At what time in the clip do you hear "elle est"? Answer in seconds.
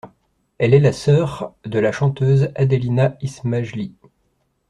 0.57-0.79